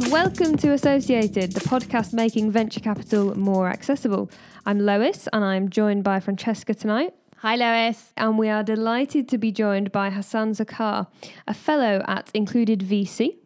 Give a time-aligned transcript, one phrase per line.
[0.00, 4.30] Hello, and welcome to Associated, the podcast making venture capital more accessible.
[4.64, 7.12] I'm Lois, and I'm joined by Francesca tonight.
[7.38, 8.14] Hi, Lois.
[8.16, 11.06] And we are delighted to be joined by Hasan Sukkar,
[11.46, 13.36] a fellow at Included VC,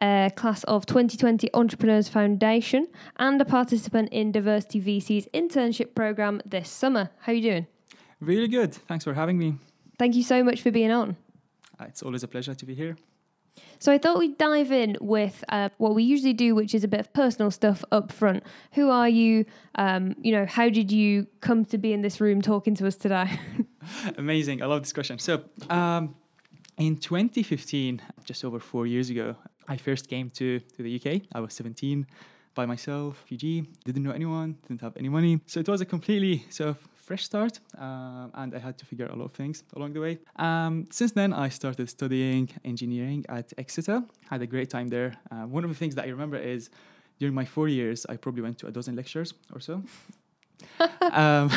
[0.00, 6.68] a class of 2020 Entrepreneurs Foundation, and a participant in Diversity VC's internship program this
[6.68, 7.10] summer.
[7.22, 7.66] How are you doing?
[8.20, 8.74] Really good.
[8.74, 9.56] Thanks for having me.
[9.98, 11.16] Thank you so much for being on.
[11.80, 12.96] Uh, it's always a pleasure to be here.
[13.78, 16.88] So I thought we'd dive in with uh, what we usually do, which is a
[16.88, 18.42] bit of personal stuff up front.
[18.72, 19.44] Who are you?
[19.74, 22.96] Um, you know, how did you come to be in this room talking to us
[22.96, 23.38] today?
[24.18, 24.62] Amazing.
[24.62, 25.18] I love this question.
[25.18, 26.14] So, um,
[26.78, 29.36] in 2015, just over four years ago,
[29.68, 31.22] I first came to, to the UK.
[31.32, 32.06] I was 17
[32.54, 35.40] by myself, refugee, didn't know anyone, didn't have any money.
[35.46, 39.06] So it was a completely sort of fresh start, um, and I had to figure
[39.06, 40.18] out a lot of things along the way.
[40.46, 44.02] Um, since then, I started studying engineering at Exeter.
[44.28, 45.12] Had a great time there.
[45.30, 46.68] Uh, one of the things that I remember is
[47.20, 49.82] during my four years, I probably went to a dozen lectures or so.
[51.12, 51.50] um,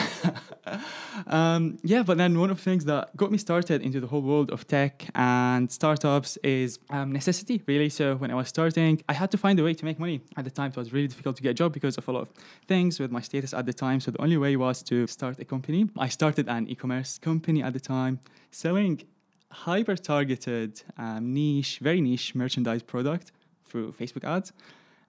[1.28, 4.22] um, yeah, but then one of the things that got me started into the whole
[4.22, 7.90] world of tech and startups is um, necessity, really.
[7.90, 10.22] So when I was starting, I had to find a way to make money.
[10.38, 12.22] At the time, it was really difficult to get a job because of a lot
[12.22, 12.30] of
[12.68, 14.00] things with my status at the time.
[14.00, 15.90] So the only way was to start a company.
[15.98, 18.20] I started an e-commerce company at the time,
[18.52, 19.02] selling
[19.52, 23.32] hyper targeted, um, niche, very niche merchandise product
[23.66, 24.54] through Facebook ads.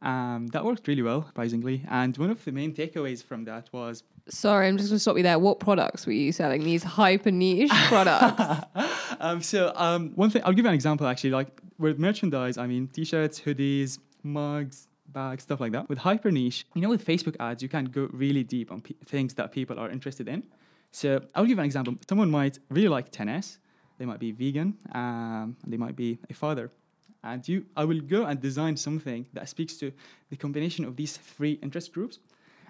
[0.02, 1.84] Um, that worked really well, surprisingly.
[1.88, 5.16] And one of the main takeaways from that was Sorry, I'm just going to stop
[5.16, 5.38] you there.
[5.38, 6.62] What products were you selling?
[6.62, 8.66] These hyper niche products.
[9.18, 11.30] um, so um, one thing, I'll give you an example actually.
[11.30, 15.88] Like with merchandise, I mean t-shirts, hoodies, mugs, bags, stuff like that.
[15.88, 18.96] With hyper niche, you know, with Facebook ads, you can go really deep on p-
[19.04, 20.44] things that people are interested in.
[20.92, 21.94] So I'll give an example.
[22.08, 23.58] Someone might really like tennis.
[23.98, 24.78] They might be vegan.
[24.92, 26.70] Um, they might be a father
[27.24, 29.92] and you i will go and design something that speaks to
[30.30, 32.18] the combination of these three interest groups.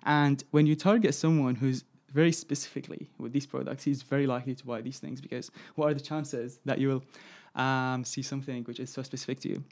[0.04, 4.64] And when you target someone who's very specifically with these products he's very likely to
[4.66, 8.80] buy these things because what are the chances that you will um, see something which
[8.80, 9.64] is so specific to you?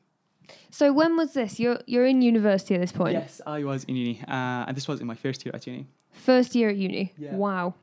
[0.71, 1.59] So when was this?
[1.61, 3.15] You're you're in university at this point?
[3.15, 5.87] Yes i was in uni uh, and this was in my first year at uni.
[6.13, 7.13] First year at uni?
[7.19, 7.35] Yeah.
[7.35, 7.75] wow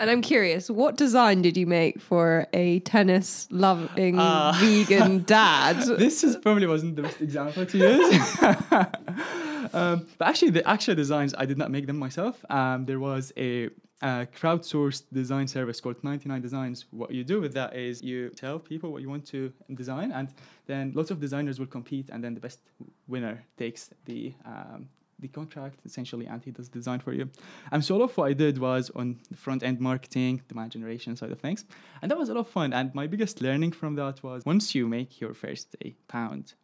[0.00, 5.76] and I'm curious, what design did you make for a tennis loving uh, vegan dad?
[5.98, 8.42] This is probably wasn't the best example to use.
[9.74, 12.42] um, but actually, the actual designs, I did not make them myself.
[12.48, 13.66] Um, there was a,
[14.00, 16.86] a crowdsourced design service called 99 Designs.
[16.90, 20.32] What you do with that is you tell people what you want to design, and
[20.66, 22.60] then lots of designers will compete, and then the best
[23.06, 24.88] winner takes the um,
[25.20, 27.28] the contract essentially he does design for you.
[27.72, 31.16] And so all of what I did was on the front end marketing, demand generation
[31.16, 31.64] side of things.
[32.02, 32.72] And that was a lot of fun.
[32.72, 36.54] And my biggest learning from that was once you make your first a pound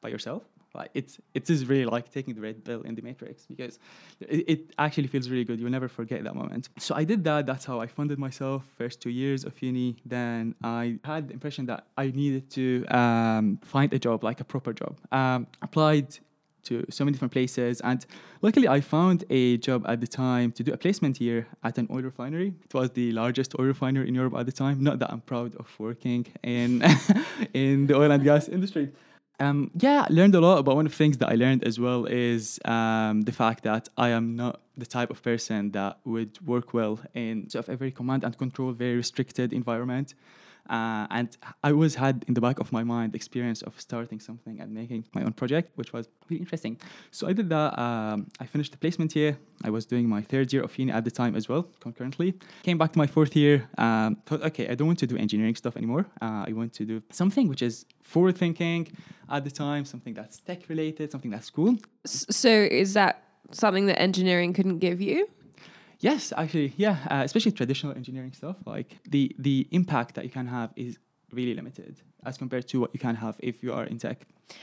[0.00, 0.44] by yourself,
[0.76, 3.78] like it's it is really like taking the red pill in the matrix because
[4.20, 7.46] it, it, actually feels really good you'll never forget that moment so i did that
[7.46, 11.64] that's how i funded myself first two years of uni then i had the impression
[11.66, 16.18] that i needed to um, find a job like a proper job um, applied
[16.66, 17.80] to so many different places.
[17.80, 18.04] And
[18.42, 21.88] luckily, I found a job at the time to do a placement here at an
[21.90, 22.54] oil refinery.
[22.64, 24.82] It was the largest oil refinery in Europe at the time.
[24.82, 26.84] Not that I'm proud of working in
[27.54, 28.90] in the oil and gas industry.
[29.38, 30.64] Um, yeah, learned a lot.
[30.64, 33.88] But one of the things that I learned as well is um, the fact that
[33.96, 37.76] I am not the type of person that would work well in sort of a
[37.76, 40.14] very command and control, very restricted environment.
[40.68, 44.20] Uh, and I always had in the back of my mind the experience of starting
[44.20, 46.78] something and making my own project, which was really interesting.
[47.10, 47.78] So I did that.
[47.78, 49.38] Um, I finished the placement year.
[49.64, 52.34] I was doing my third year of uni at the time as well, concurrently.
[52.62, 53.68] Came back to my fourth year.
[53.78, 56.06] Um, thought, okay, I don't want to do engineering stuff anymore.
[56.20, 58.88] Uh, I want to do something which is forward thinking
[59.28, 61.76] at the time, something that's tech related, something that's cool.
[62.04, 63.22] So is that
[63.52, 65.28] something that engineering couldn't give you?
[66.06, 66.96] Yes, actually, yeah.
[67.10, 70.98] Uh, especially traditional engineering stuff, like the the impact that you can have is
[71.32, 74.18] really limited as compared to what you can have if you are in tech.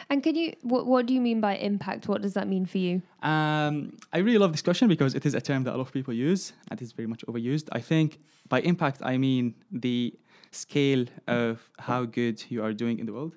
[0.09, 2.07] And can you what what do you mean by impact?
[2.07, 3.01] What does that mean for you?
[3.21, 5.93] Um, I really love this question because it is a term that a lot of
[5.93, 7.67] people use and is very much overused.
[7.73, 10.13] I think by impact I mean the
[10.51, 13.35] scale of how good you are doing in the world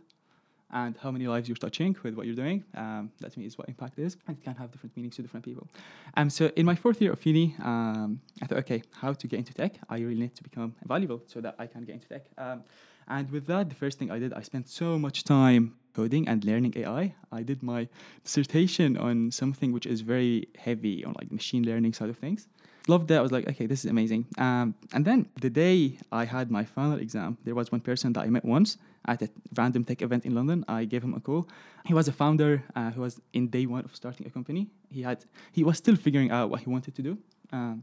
[0.71, 2.65] and how many lives you're touching with what you're doing.
[2.75, 4.17] Um, that to me is what impact is.
[4.27, 5.69] And it can have different meanings to different people.
[6.17, 9.39] Um, so in my fourth year of uni, um, I thought, okay, how to get
[9.39, 9.75] into tech?
[9.89, 12.27] I really need to become valuable so that I can get into tech.
[12.37, 12.65] Um,
[13.09, 16.45] and with that, the first thing I did, I spent so much time coding and
[16.45, 17.15] learning AI.
[17.31, 17.89] I did my
[18.25, 22.49] dissertation on something which is very heavy on like machine learning side of things.
[22.89, 23.17] Loved it.
[23.17, 24.27] I was like, okay, this is amazing.
[24.39, 28.23] Um, and then the day I had my final exam, there was one person that
[28.23, 30.65] I met once at a random tech event in London.
[30.69, 31.49] I gave him a call.
[31.85, 34.69] He was a founder uh, who was in day one of starting a company.
[34.91, 37.19] He had he was still figuring out what he wanted to do.
[37.53, 37.83] Um,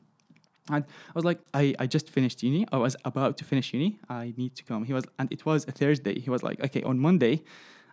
[0.69, 2.65] and I was like, I, I just finished uni.
[2.71, 3.99] I was about to finish uni.
[4.09, 4.85] I need to come.
[4.85, 6.19] He was, and it was a Thursday.
[6.19, 7.43] He was like, okay, on Monday,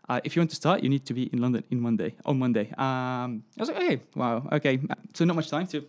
[0.09, 2.39] uh, if you want to start, you need to be in London in Monday on
[2.39, 2.73] Monday.
[2.79, 4.81] Um, I was like, okay, wow, okay.
[5.15, 5.85] So not much time to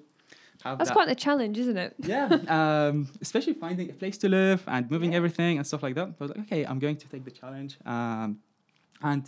[0.63, 0.95] have That's that.
[0.95, 1.95] quite the challenge, isn't it?
[1.99, 2.25] yeah,
[2.57, 6.07] um, especially finding a place to live and moving everything and stuff like that.
[6.07, 7.77] I was like, okay, I'm going to take the challenge.
[7.85, 8.39] Um,
[9.01, 9.23] and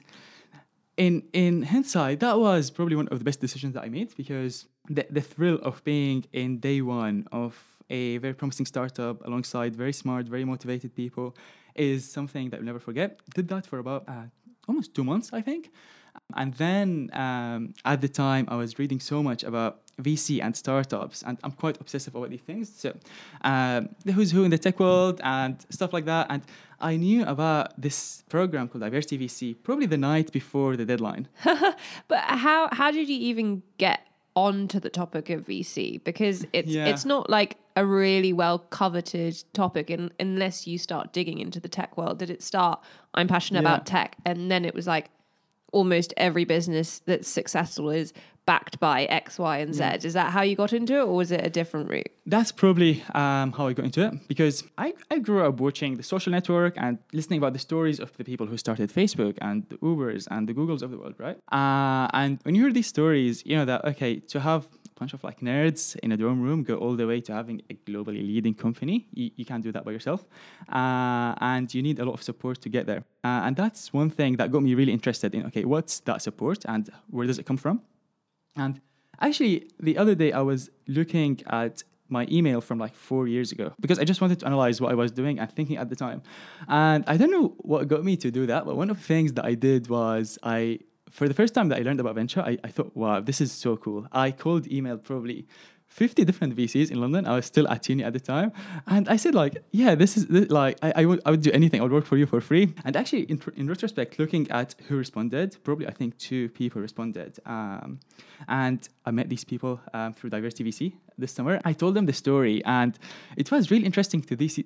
[0.98, 4.66] in in hindsight, that was probably one of the best decisions that I made because
[4.90, 7.58] the the thrill of being in day one of
[7.90, 11.36] a very promising startup alongside very smart, very motivated people
[11.76, 13.20] is something that you'll never forget.
[13.36, 14.26] Did that for about uh,
[14.68, 15.72] almost two months, I think.
[16.36, 21.24] And then um, at the time, I was reading so much about VC and startups,
[21.24, 22.72] and I'm quite obsessive about these things.
[22.75, 22.95] So,
[23.44, 26.28] um, the who's who in the tech world and stuff like that.
[26.30, 26.42] And
[26.81, 31.28] I knew about this program called Diversity VC probably the night before the deadline.
[32.07, 34.00] But how how did you even get
[34.36, 36.04] onto the topic of VC?
[36.04, 36.88] Because it's Yeah.
[36.88, 41.69] it's not like a really well coveted topic in, unless you start digging into the
[41.69, 42.18] tech world.
[42.19, 42.80] Did it start?
[43.13, 43.69] I'm passionate Yeah.
[43.74, 45.10] about tech, and then it was like
[45.72, 48.13] almost every business that's successful is
[48.45, 49.84] backed by X, Y, and Z.
[50.04, 52.12] Is that how you got into it, or was it a different route?
[52.25, 56.04] That's probably um, how I got into it because I, I grew up watching the
[56.04, 59.78] social network and listening about the stories of the people who started Facebook and the
[59.78, 61.38] Ubers and the Googles of the world, right?
[61.51, 65.13] Uh, and when you hear these stories, you know that, okay, to have a bunch
[65.13, 68.25] of like nerds in a dorm room go all the way to having a globally
[68.25, 70.25] leading company, you, you can't do that by yourself.
[70.72, 73.04] Uh, and you need a lot of support to get there.
[73.24, 76.63] Uh, and that's one thing that got me really interested in, okay, what's that support
[76.66, 77.81] and where does it come from?
[78.56, 78.82] And
[79.20, 83.74] actually, the other day I was looking at my email from like four years ago
[83.80, 86.22] because I just wanted to analyze what I was doing and thinking at the time.
[86.68, 89.34] And I don't know what got me to do that, but one of the things
[89.34, 90.80] that I did was I,
[91.10, 93.52] for the first time that I learned about venture, I, I thought, wow, this is
[93.52, 94.08] so cool.
[94.12, 95.48] I cold emailed probably
[95.94, 97.28] 50 different VCs in London.
[97.28, 98.51] I was still at uni at the time.
[98.88, 101.51] And I said, like, yeah, this is this, like, I, I, would, I would do
[101.51, 101.80] anything.
[101.81, 102.74] I would work for you for free.
[102.84, 107.40] And actually, in, in retrospect, looking at who responded, probably I think two people responded.
[107.45, 108.00] Um,
[108.48, 111.62] and I met these people um, through Diversity VC this summer.
[111.63, 112.98] I told them the story, and
[113.38, 114.60] it was really interesting to this.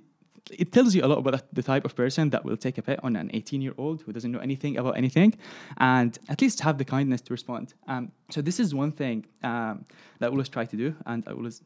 [0.51, 2.99] It tells you a lot about the type of person that will take a bet
[3.03, 5.33] on an 18 year old who doesn't know anything about anything
[5.77, 7.73] and at least have the kindness to respond.
[7.87, 9.85] Um, so, this is one thing um,
[10.19, 11.61] that I always try to do, and I always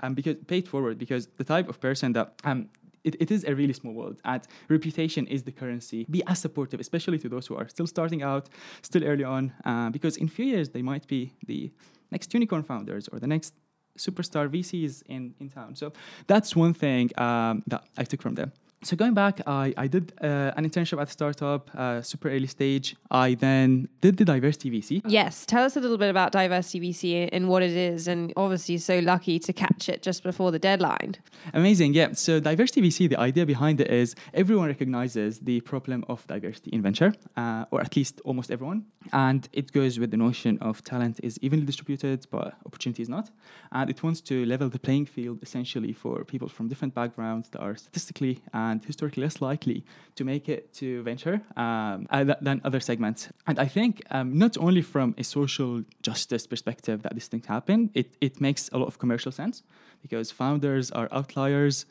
[0.00, 2.68] um, because pay it forward because the type of person that um,
[3.04, 6.80] it, it is a really small world and reputation is the currency be as supportive
[6.80, 8.48] especially to those who are still starting out
[8.82, 11.70] still early on uh, because in few years they might be the
[12.10, 13.54] next unicorn founders or the next
[13.98, 15.74] superstar vcs in, in town.
[15.74, 15.92] So
[16.26, 18.52] that's one thing um, that i took from them
[18.84, 22.46] so going back, I, I did uh, an internship at a startup, uh, super early
[22.46, 22.96] stage.
[23.10, 25.02] I then did the diversity VC.
[25.06, 28.78] Yes, tell us a little bit about Diversity VC and what it is, and obviously
[28.78, 31.16] so lucky to catch it just before the deadline.
[31.52, 32.12] Amazing, yeah.
[32.12, 36.82] So diversity VC, the idea behind it is everyone recognizes the problem of diversity in
[36.82, 41.20] venture, uh, or at least almost everyone, and it goes with the notion of talent
[41.22, 43.30] is evenly distributed, but opportunity is not,
[43.72, 47.60] and it wants to level the playing field essentially for people from different backgrounds that
[47.60, 52.80] are statistically and historically less likely to make it to venture um, uh, than other
[52.80, 53.28] segments.
[53.46, 57.90] And I think um, not only from a social justice perspective that this thing happen,
[57.94, 59.62] it, it makes a lot of commercial sense
[60.02, 61.86] because founders are outliers.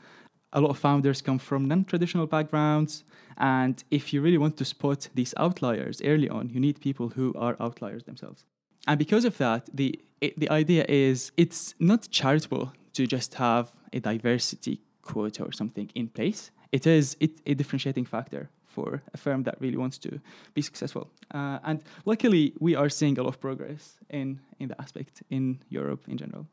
[0.53, 3.03] A lot of founders come from non-traditional backgrounds,
[3.37, 7.33] and if you really want to spot these outliers early on, you need people who
[7.35, 8.45] are outliers themselves.
[8.87, 13.73] And because of that, the it, the idea is it's not charitable to just have
[13.91, 16.51] a diversity quota or something in place.
[16.73, 20.19] It is it, a differentiating factor for a firm that really wants to
[20.55, 21.07] be successful.
[21.31, 25.59] Uh, and luckily, we are seeing a lot of progress in in the aspect in
[25.69, 26.45] Europe in general.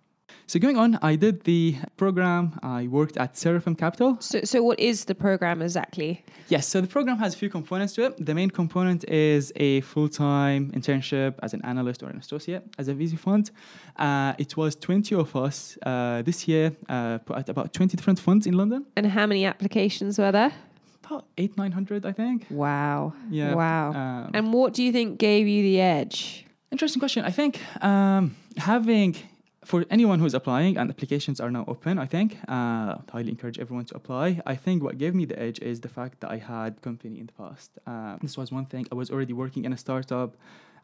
[0.50, 2.58] So going on, I did the program.
[2.60, 4.16] I worked at Seraphim Capital.
[4.18, 6.24] So, so what is the program exactly?
[6.48, 8.26] Yes, so the program has a few components to it.
[8.26, 12.94] The main component is a full-time internship as an analyst or an associate as a
[12.94, 13.52] VC fund.
[13.94, 18.44] Uh, it was 20 of us uh, this year, uh, at about 20 different funds
[18.44, 18.84] in London.
[18.96, 20.52] And how many applications were there?
[21.04, 22.46] About eight, 900, I think.
[22.50, 23.12] Wow.
[23.30, 23.54] Yeah.
[23.54, 23.90] Wow.
[23.90, 26.44] Um, and what do you think gave you the edge?
[26.72, 27.24] Interesting question.
[27.24, 29.14] I think um, having
[29.64, 33.84] for anyone who's applying, and applications are now open, I think, uh, highly encourage everyone
[33.86, 34.40] to apply.
[34.46, 37.26] I think what gave me the edge is the fact that I had company in
[37.26, 37.78] the past.
[37.86, 38.86] Uh, this was one thing.
[38.90, 40.36] I was already working in a startup.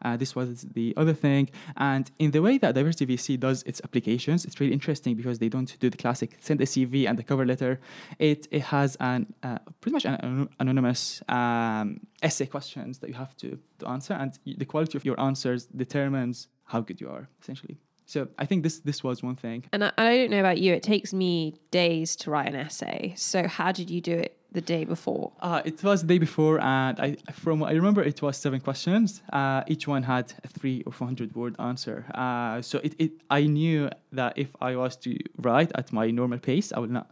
[0.03, 1.49] Uh, this was the other thing.
[1.75, 5.49] And in the way that Diversity VC does its applications, it's really interesting because they
[5.49, 7.79] don't do the classic send a CV and the cover letter.
[8.19, 13.35] It, it has an uh, pretty much an anonymous um, essay questions that you have
[13.37, 17.79] to, to answer, and the quality of your answers determines how good you are, essentially.
[18.07, 19.65] So I think this this was one thing.
[19.73, 23.13] And I, I don't know about you, it takes me days to write an essay.
[23.17, 25.33] So how did you do it the day before?
[25.41, 28.61] Uh, it was the day before, and I, from what I remember, it was seven
[28.61, 29.21] questions.
[29.33, 32.05] Uh, each one had a three or four hundred word answer.
[32.15, 35.11] Uh, so it, it, I knew that if I was to
[35.41, 37.11] write at my normal pace, I would not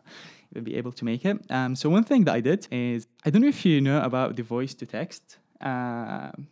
[0.52, 1.38] even be able to make it.
[1.50, 4.38] Um, so one thing that I did is I don't know if you know about
[4.38, 6.48] the voice to text um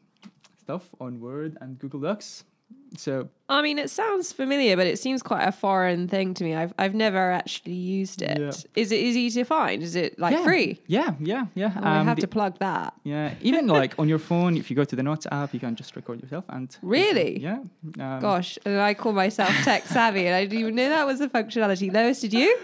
[0.59, 2.43] stuff on Word and Google Docs.
[2.96, 6.53] So I mean, it sounds familiar, but it seems quite a foreign thing to me.
[6.53, 8.38] I've I've never actually used it.
[8.75, 8.98] Is Yeah.
[8.98, 9.82] it easy to find?
[9.82, 10.80] Is it like yeah, free?
[10.86, 11.72] Yeah, yeah, yeah.
[11.82, 12.94] I Um, have the- to plug that.
[13.03, 15.75] Yeah, even like on your phone, if you go to the Notes app, you can
[15.75, 17.39] just record yourself and Really?
[17.42, 17.60] yeah.
[18.00, 21.20] Um, Gosh, and I call myself tech savvy, and I didn't even know that was
[21.20, 21.92] a functionality.
[21.92, 22.56] Lois, did you?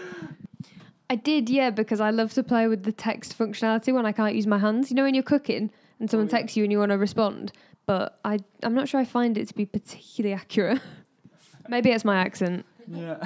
[1.08, 4.34] I did, yeah, because I love to play with the text functionality when I can't
[4.36, 4.90] use my hands.
[4.90, 6.38] You know, when you're cooking and someone Oh, yeah.
[6.38, 7.50] texts you and you want to respond,
[7.90, 10.80] but I, I'm not sure I find it to be particularly accurate.
[11.68, 12.64] Maybe it's my accent.
[12.86, 13.16] Yeah,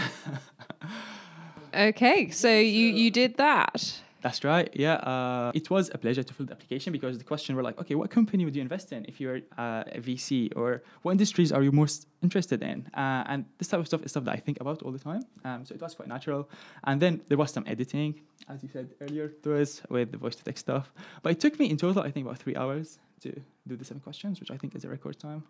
[1.91, 3.77] Okay, so you you did that.
[4.23, 4.71] that's right.
[4.87, 7.79] Yeah, uh, it was a pleasure to fill the application because the question were like,
[7.83, 10.69] okay, what company would you invest in if you're uh, a VC, or
[11.03, 12.77] what industries are you most interested in?
[13.03, 15.23] Uh, and this type of stuff is stuff that I think about all the time.
[15.45, 16.49] Um, so it was quite natural.
[16.89, 18.11] And then there was some editing,
[18.53, 20.87] as you said earlier, to us with the voice to text stuff.
[21.23, 23.33] But it took me in total, I think, about three hours to
[23.67, 25.45] do the seven questions, which I think is a record time.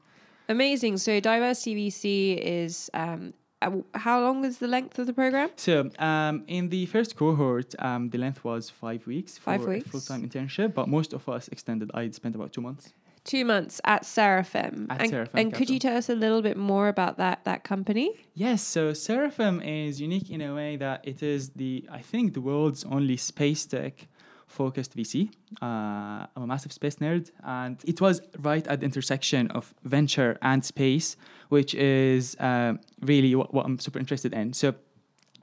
[0.48, 0.98] Amazing.
[0.98, 5.50] So diversity VC is um, uh, how long is the length of the program?
[5.56, 9.86] So, um, in the first cohort, um, the length was five weeks Five for weeks.
[9.86, 11.90] a full-time internship, but most of us extended.
[11.94, 12.92] I spent about two months.
[13.24, 14.86] Two months at Seraphim.
[14.90, 17.64] At and Seraphim and could you tell us a little bit more about that that
[17.64, 18.10] company?
[18.34, 22.42] Yes, so Seraphim is unique in a way that it is the, I think, the
[22.42, 24.08] world's only space tech
[24.54, 25.30] focused VC.
[25.60, 30.38] Uh, I'm a massive space nerd, and it was right at the intersection of venture
[30.40, 31.16] and space,
[31.48, 34.52] which is uh, really what, what I'm super interested in.
[34.52, 34.74] So,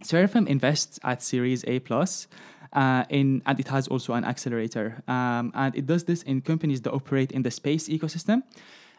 [0.01, 2.27] Seraphim invests at Series A plus.
[2.73, 6.79] Uh, in and it has also an accelerator, um, and it does this in companies
[6.79, 8.43] that operate in the space ecosystem.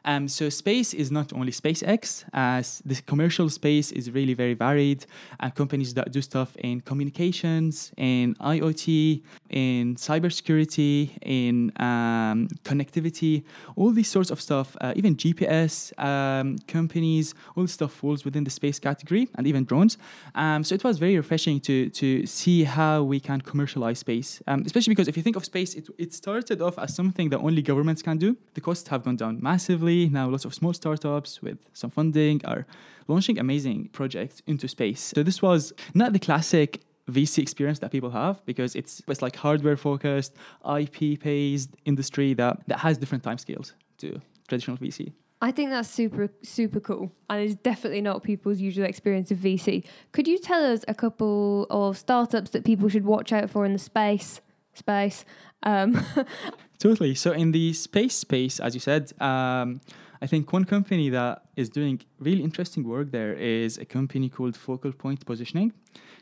[0.05, 5.07] Um, so space is not only SpaceX, as the commercial space is really very varied,
[5.41, 13.45] and companies that do stuff in communications, in IoT, in cybersecurity, in um, connectivity,
[13.77, 18.45] all these sorts of stuff, uh, even GPS um, companies, all this stuff falls within
[18.45, 19.99] the space category, and even drones.
[20.35, 24.63] Um, so it was very refreshing to to see how we can commercialize space, um,
[24.67, 27.63] especially because if you think of space, it, it started off as something that only
[27.63, 28.37] governments can do.
[28.55, 29.92] The costs have gone down massively.
[30.19, 32.67] Now, lots of small startups with some funding are
[33.09, 35.13] launching amazing projects into space.
[35.15, 36.81] So this was not the classic
[37.11, 40.33] VC experience that people have because it's it's like hardware focused,
[40.79, 45.13] IP based industry that that has different timescales to traditional VC.
[45.43, 47.11] I think that's super, super cool.
[47.29, 49.85] And it's definitely not people's usual experience of VC.
[50.13, 53.73] Could you tell us a couple of startups that people should watch out for in
[53.73, 54.41] the space?
[54.75, 55.25] Space.
[55.65, 56.01] Um,
[56.83, 57.15] Totally.
[57.15, 59.81] So in the space space, as you said, um,
[60.21, 64.57] I think one company that is doing really interesting work there is a company called
[64.57, 65.73] Focal Point Positioning.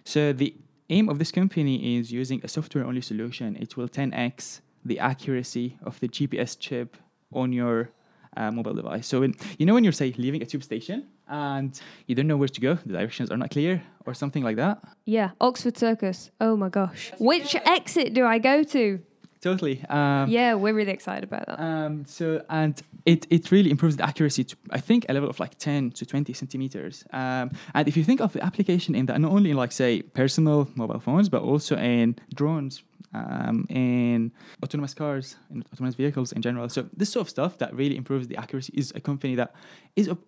[0.05, 0.55] So the
[0.91, 3.57] aim of this company is using a software-only solution.
[3.57, 6.99] It will 10x the accuracy of the GPS chip
[7.33, 7.89] on your
[8.37, 9.07] uh, mobile device.
[9.07, 12.37] So when, you know when you're say leaving a tube station and you don't know
[12.37, 14.83] where to go, the directions are not clear, or something like that.
[15.07, 16.31] yeah, Oxford Circus.
[16.39, 17.13] Oh my gosh.
[17.19, 19.01] Which exit do I go to?
[19.41, 19.83] Totally.
[19.89, 21.61] Um, Yeah, we're really excited about that.
[21.61, 25.41] Um, so and it it really improves the accuracy to I think a level of
[25.41, 27.05] like 10 to 20 centimeters.
[27.13, 30.03] Um, and if you think of the application in that, not only in like say
[30.03, 32.83] personal mobile phones, but also in drones,
[33.15, 34.31] um, in
[34.63, 36.69] autonomous cars, in autonomous vehicles in general.
[36.69, 39.55] So this sort of stuff that really improves the accuracy is a company that
[39.97, 40.19] is up-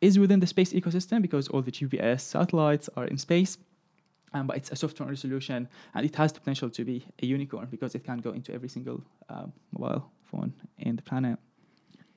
[0.00, 3.56] is within the space ecosystem because all the GPS satellites are in space.
[4.34, 7.68] Um, but it's a software solution, and it has the potential to be a unicorn
[7.70, 11.38] because it can go into every single um, mobile phone in the planet.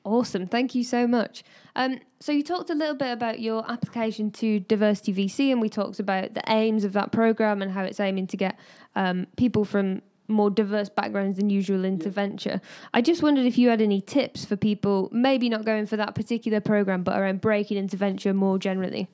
[0.03, 0.47] Awesome.
[0.47, 1.43] Thank you so much.
[1.75, 5.69] Um, so, you talked a little bit about your application to Diversity VC, and we
[5.69, 8.57] talked about the aims of that program and how it's aiming to get
[8.95, 12.61] um, people from more diverse backgrounds than usual into venture.
[12.93, 16.15] I just wondered if you had any tips for people, maybe not going for that
[16.15, 19.07] particular program, but around breaking into venture more generally.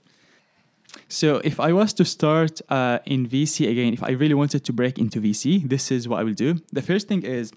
[1.07, 4.73] So if I was to start uh, in VC again, if I really wanted to
[4.73, 6.55] break into VC, this is what I will do.
[6.71, 7.51] The first thing is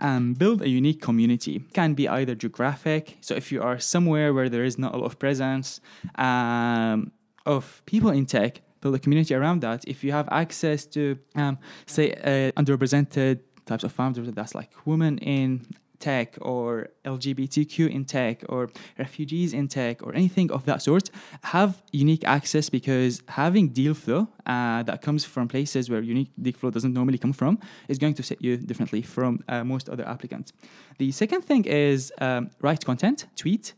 [0.00, 1.56] um, build a unique community.
[1.56, 3.18] It can be either geographic.
[3.20, 5.80] So if you are somewhere where there is not a lot of presence
[6.16, 7.12] um,
[7.46, 9.84] of people in tech, build a community around that.
[9.86, 15.18] If you have access to, um, say, uh, underrepresented types of founders, that's like women
[15.18, 15.66] in
[15.98, 21.10] tech or LGBTQ in tech or refugees in tech or anything of that sort
[21.42, 26.52] have unique access because having deal flow uh, that comes from places where unique deal
[26.52, 27.58] flow doesn't normally come from
[27.88, 30.52] is going to set you differently from uh, most other applicants.
[30.98, 33.74] The second thing is um, write content, tweet.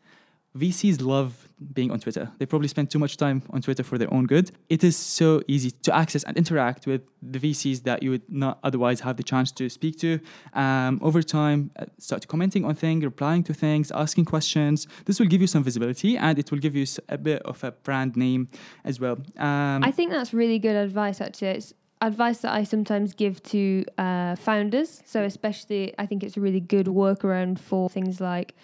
[0.57, 2.31] VCs love being on Twitter.
[2.39, 4.51] They probably spend too much time on Twitter for their own good.
[4.69, 8.59] It is so easy to access and interact with the VCs that you would not
[8.63, 10.21] otherwise have the chance to speak to.
[10.53, 14.87] Um, over time, uh, start commenting on things, replying to things, asking questions.
[15.07, 17.73] This will give you some visibility and it will give you a bit of a
[17.73, 18.49] brand name
[18.85, 19.19] as well.
[19.39, 21.49] Um, I think that's really good advice, actually.
[21.49, 21.73] It's
[22.03, 25.03] advice that I sometimes give to uh, founders.
[25.07, 28.55] So, especially, I think it's a really good workaround for things like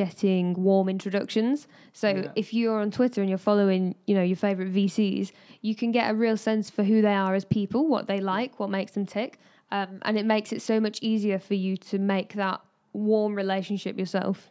[0.00, 1.68] getting warm introductions.
[1.92, 2.32] So yeah.
[2.34, 5.30] if you're on Twitter and you're following, you know, your favorite VCs,
[5.60, 8.58] you can get a real sense for who they are as people, what they like,
[8.58, 9.38] what makes them tick,
[9.70, 12.62] um, and it makes it so much easier for you to make that
[12.94, 14.50] warm relationship yourself.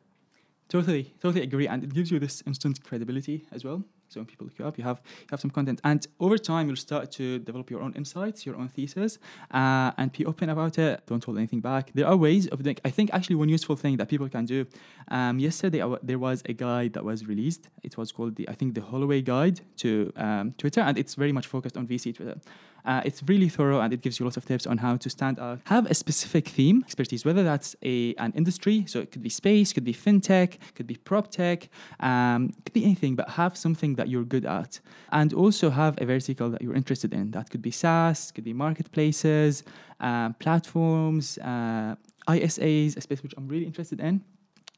[0.67, 3.83] Totally, totally agree, and it gives you this instant credibility as well.
[4.09, 6.67] So when people look you up, you have you have some content, and over time
[6.67, 9.19] you'll start to develop your own insights, your own thesis,
[9.51, 11.05] uh, and be open about it.
[11.05, 11.91] Don't hold anything back.
[11.93, 12.77] There are ways of doing.
[12.83, 14.65] I think actually one useful thing that people can do.
[15.09, 17.69] Um, yesterday there was a guide that was released.
[17.83, 21.31] It was called the I think the Holloway Guide to um, Twitter, and it's very
[21.31, 22.39] much focused on VC Twitter.
[22.85, 25.39] Uh, it's really thorough and it gives you lots of tips on how to stand
[25.39, 25.59] out.
[25.65, 29.73] Have a specific theme, expertise, whether that's a an industry, so it could be space,
[29.73, 31.69] could be fintech, could be prop tech,
[31.99, 34.79] um, could be anything, but have something that you're good at.
[35.11, 37.31] And also have a vertical that you're interested in.
[37.31, 39.63] That could be SaaS, could be marketplaces,
[39.99, 41.95] uh, platforms, uh,
[42.27, 44.21] ISAs, a space which I'm really interested in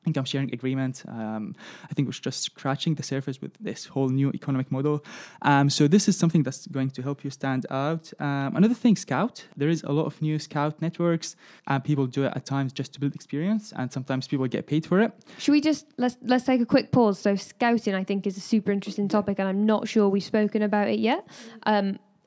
[0.05, 1.03] income sharing agreement.
[1.08, 1.55] Um,
[1.89, 5.03] I think we're just scratching the surface with this whole new economic model.
[5.42, 8.11] Um, so this is something that's going to help you stand out.
[8.20, 9.46] Um, another thing, Scout.
[9.55, 11.35] There is a lot of new Scout networks.
[11.68, 14.85] and people do it at times just to build experience, and sometimes people get paid
[14.85, 15.11] for it.
[15.37, 17.20] Should we just let's let's take a quick pause?
[17.20, 20.61] So scouting, I think, is a super interesting topic, and I'm not sure we've spoken
[20.61, 21.25] about it yet.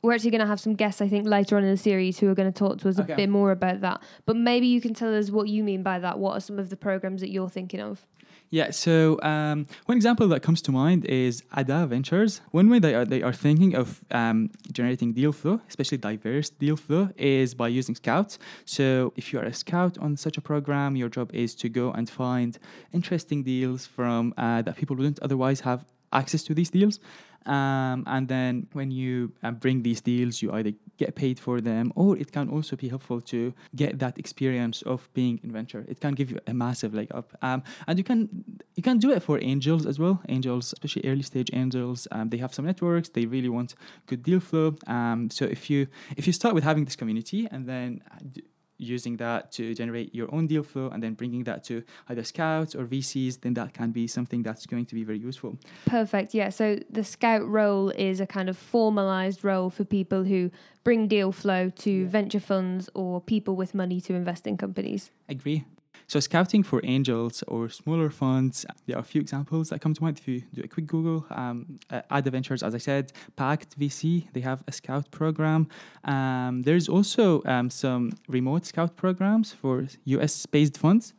[0.04, 2.28] We're actually going to have some guests, I think, later on in the series who
[2.28, 3.14] are going to talk to us okay.
[3.14, 4.02] a bit more about that.
[4.26, 6.18] But maybe you can tell us what you mean by that.
[6.18, 8.06] What are some of the programs that you're thinking of?
[8.50, 12.42] Yeah, so um, one example that comes to mind is Ada Ventures.
[12.50, 16.76] One way they are they are thinking of um, generating deal flow, especially diverse deal
[16.76, 18.38] flow, is by using scouts.
[18.64, 21.90] So if you are a scout on such a program, your job is to go
[21.92, 22.58] and find
[22.92, 27.00] interesting deals from uh, that people wouldn't otherwise have access to these deals.
[27.46, 31.92] Um, and then when you uh, bring these deals, you either get paid for them,
[31.94, 35.84] or it can also be helpful to get that experience of being in venture.
[35.88, 38.28] It can give you a massive leg up, um, and you can
[38.76, 40.22] you can do it for angels as well.
[40.28, 43.08] Angels, especially early stage angels, um, they have some networks.
[43.08, 43.74] They really want
[44.06, 44.76] good deal flow.
[44.86, 48.40] Um, so if you if you start with having this community and then uh,
[48.78, 52.74] using that to generate your own deal flow and then bringing that to either scouts
[52.74, 55.58] or VCs, then that can be something that's going to be very useful.
[55.86, 56.34] Perfect.
[56.34, 56.48] Yeah.
[56.48, 60.50] So the scout role is a kind of formalized role for people who
[60.82, 62.08] bring deal flow to yeah.
[62.08, 65.10] venture funds or people with money to invest in companies.
[65.28, 65.64] Agree.
[66.06, 70.02] So scouting for angels or smaller funds, there are a few examples that come to
[70.02, 70.18] mind.
[70.18, 74.26] If you do a quick Google, um, uh, Ada Ventures, as I said, Pact VC,
[74.32, 75.68] they have a scout program.
[76.04, 81.14] Um, there's also um, some remote scout programs for US-based funds.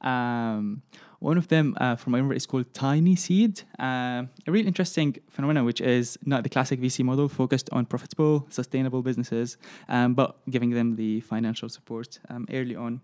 [0.00, 0.82] Um,
[1.20, 3.62] one of them, uh, from my memory, is called Tiny Seed.
[3.78, 8.46] Uh, a really interesting phenomenon, which is not the classic VC model focused on profitable,
[8.48, 9.58] sustainable businesses,
[9.90, 13.02] um, but giving them the financial support um, early on.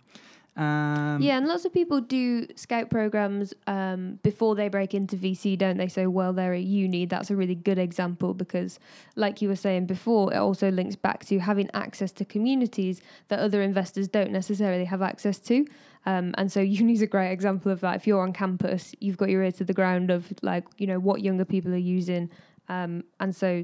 [0.57, 5.57] Um, yeah, and lots of people do scout programs um, before they break into VC,
[5.59, 5.89] don't they?
[5.89, 8.79] So while they're at uni, that's a really good example because,
[9.17, 13.39] like you were saying before, it also links back to having access to communities that
[13.39, 15.67] other investors don't necessarily have access to.
[16.07, 17.97] Um, and so uni's a great example of that.
[17.97, 20.99] If you're on campus, you've got your ear to the ground of like you know
[20.99, 22.31] what younger people are using,
[22.71, 23.63] um, and so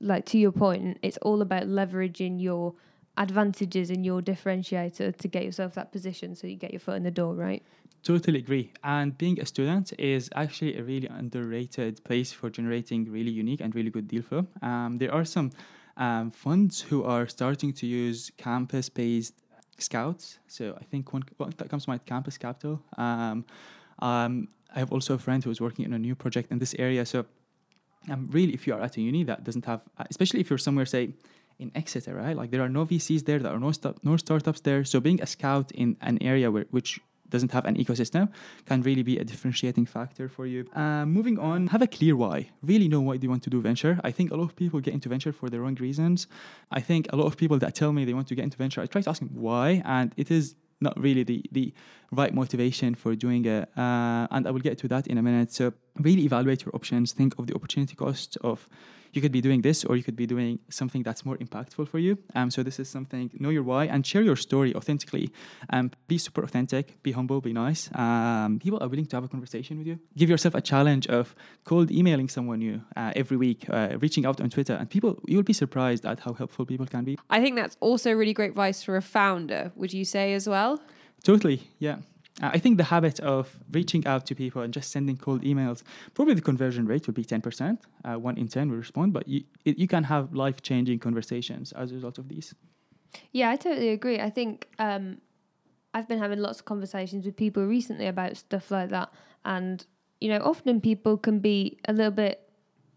[0.00, 2.74] like to your point, it's all about leveraging your
[3.18, 7.02] advantages in your differentiator to get yourself that position so you get your foot in
[7.02, 7.62] the door, right?
[8.04, 8.72] Totally agree.
[8.84, 13.74] And being a student is actually a really underrated place for generating really unique and
[13.74, 14.46] really good deal flow.
[14.62, 15.50] Um, there are some
[15.96, 19.34] um, funds who are starting to use campus based
[19.78, 20.38] scouts.
[20.46, 22.80] So I think one, one that comes to mind, Campus Capital.
[22.96, 23.44] Um,
[23.98, 26.74] um, I have also a friend who is working on a new project in this
[26.78, 27.04] area.
[27.04, 27.26] So
[28.08, 30.86] um, really, if you are at a uni that doesn't have, especially if you're somewhere,
[30.86, 31.10] say,
[31.58, 32.36] in Exeter, right?
[32.36, 34.84] Like there are no VCs there, there are no no startups there.
[34.84, 38.30] So being a scout in an area where which doesn't have an ecosystem
[38.66, 40.66] can really be a differentiating factor for you.
[40.74, 42.50] Um, moving on, have a clear why.
[42.62, 44.00] Really know why you want to do venture.
[44.02, 46.26] I think a lot of people get into venture for the wrong reasons.
[46.70, 48.80] I think a lot of people that tell me they want to get into venture,
[48.80, 51.74] I try to ask them why, and it is not really the, the
[52.10, 53.68] right motivation for doing it.
[53.76, 55.52] Uh, and I will get to that in a minute.
[55.52, 57.12] So really evaluate your options.
[57.12, 58.68] Think of the opportunity cost of
[59.12, 61.98] you could be doing this or you could be doing something that's more impactful for
[61.98, 62.18] you.
[62.34, 65.30] Um, so this is something, know your why and share your story authentically.
[65.70, 67.90] Um, be super authentic, be humble, be nice.
[67.94, 69.98] Um, people are willing to have a conversation with you.
[70.16, 74.40] Give yourself a challenge of cold emailing someone new uh, every week, uh, reaching out
[74.40, 77.18] on Twitter, and people, you'll be surprised at how helpful people can be.
[77.30, 80.80] I think that's also really great advice for a founder, would you say as well?
[81.22, 81.96] Totally, yeah.
[82.40, 85.82] Uh, I think the habit of reaching out to people and just sending cold emails,
[86.14, 87.78] probably the conversion rate would be 10%.
[88.04, 91.72] Uh, one in 10 will respond, but you, it, you can have life changing conversations
[91.72, 92.54] as a result of these.
[93.32, 94.20] Yeah, I totally agree.
[94.20, 95.18] I think um,
[95.94, 99.12] I've been having lots of conversations with people recently about stuff like that.
[99.44, 99.84] And,
[100.20, 102.48] you know, often people can be a little bit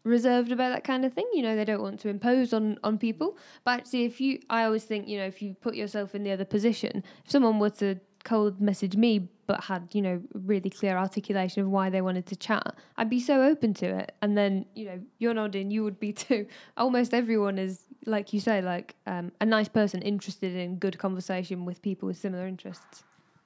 [0.04, 1.28] reserved about that kind of thing.
[1.34, 3.38] You know, they don't want to impose on on people.
[3.64, 6.32] But actually, if you, I always think, you know, if you put yourself in the
[6.32, 10.98] other position, if someone were to cold message me but had you know really clear
[10.98, 12.74] articulation of why they wanted to chat.
[12.98, 14.14] I'd be so open to it.
[14.22, 16.48] And then you know you're nodding you would be too.
[16.78, 21.66] Almost everyone is like you say like um, a nice person interested in good conversation
[21.66, 23.04] with people with similar interests.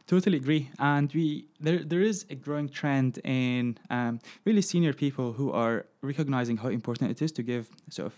[0.07, 5.33] Totally agree, and we there there is a growing trend in um, really senior people
[5.33, 8.13] who are recognizing how important it is to give sort of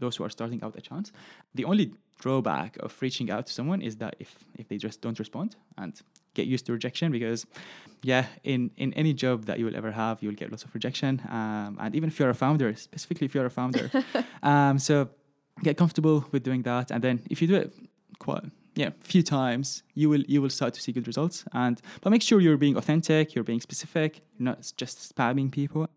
[0.00, 1.12] those who are starting out a chance.
[1.54, 5.18] The only drawback of reaching out to someone is that if if they just don't
[5.18, 6.00] respond and
[6.34, 7.46] get used to rejection because
[8.02, 10.74] yeah in in any job that you will ever have you will get lots of
[10.74, 11.20] rejection.
[11.28, 13.90] Um, and even if you're a founder specifically if you're a founder.
[14.42, 15.10] Um, so
[15.62, 16.90] get comfortable with doing that.
[16.90, 17.74] And then if you do it
[18.18, 18.44] quite
[18.76, 21.44] yeah few times you will you will start to see good results.
[21.52, 25.88] And but make sure you're being authentic you're being specific you're not just spamming people.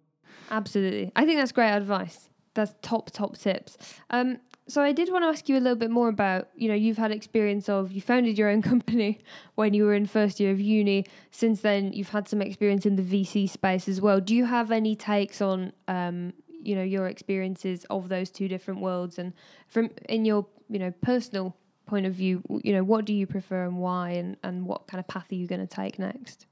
[0.51, 1.11] Absolutely.
[1.15, 2.29] I think that's great advice.
[2.53, 3.77] That's top top tips.
[4.09, 6.73] Um, so I did want to ask you a little bit more about, you know,
[6.73, 9.19] you've had experience of you founded your own company
[9.55, 11.05] when you were in first year of uni.
[11.31, 14.21] Since then, you've had some experience in the VC space as well.
[14.21, 18.79] Do you have any takes on, um, you know, your experiences of those two different
[18.79, 19.33] worlds, and
[19.67, 23.65] from in your, you know, personal point of view, you know, what do you prefer
[23.65, 26.45] and why, and and what kind of path are you going to take next?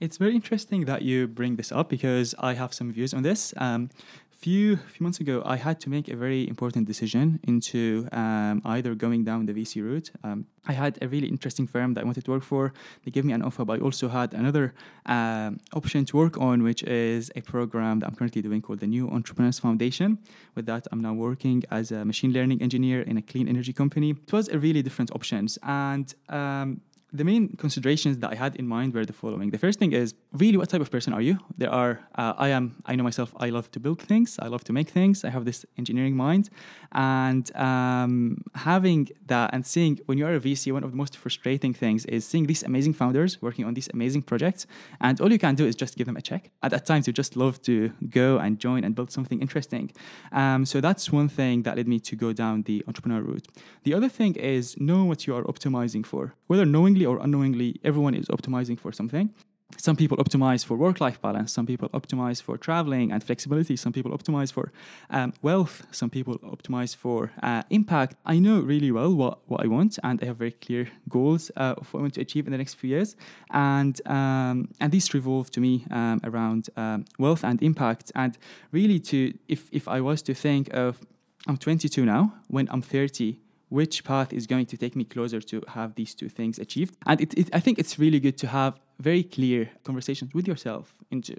[0.00, 3.52] It's very interesting that you bring this up because I have some views on this.
[3.56, 3.90] Um,
[4.38, 8.94] few few months ago, I had to make a very important decision into um, either
[8.94, 10.10] going down the VC route.
[10.22, 12.72] Um, I had a really interesting firm that I wanted to work for.
[13.04, 14.74] They gave me an offer, but I also had another
[15.06, 18.86] um, option to work on, which is a program that I'm currently doing called the
[18.86, 20.18] New Entrepreneurs Foundation.
[20.54, 24.10] With that, I'm now working as a machine learning engineer in a clean energy company.
[24.10, 26.80] It was a really different options, and um,
[27.12, 29.50] the main considerations that I had in mind were the following.
[29.50, 31.38] The first thing is really what type of person are you?
[31.56, 34.62] There are, uh, I am, I know myself, I love to build things, I love
[34.64, 36.50] to make things, I have this engineering mind.
[36.92, 41.72] And um, having that and seeing when you're a VC, one of the most frustrating
[41.72, 44.66] things is seeing these amazing founders working on these amazing projects.
[45.00, 46.50] And all you can do is just give them a check.
[46.62, 49.92] At that times, you just love to go and join and build something interesting.
[50.32, 53.46] Um, so that's one thing that led me to go down the entrepreneur route.
[53.84, 57.80] The other thing is know what you are optimizing for, whether knowing knowingly or unknowingly,
[57.84, 59.30] everyone is optimizing for something.
[59.76, 63.92] Some people optimize for work life balance, some people optimize for traveling and flexibility, some
[63.92, 64.72] people optimize for
[65.10, 68.16] um, wealth, some people optimize for uh, impact.
[68.24, 71.74] I know really well what, what I want, and I have very clear goals uh,
[71.76, 73.14] of what I want to achieve in the next few years.
[73.50, 78.10] And, um, and these revolve to me um, around um, wealth and impact.
[78.14, 78.38] And
[78.72, 80.98] really, to if, if I was to think of
[81.46, 85.62] I'm 22 now, when I'm 30, which path is going to take me closer to
[85.68, 86.96] have these two things achieved.
[87.06, 90.94] And it, it, I think it's really good to have very clear conversations with yourself
[91.10, 91.36] into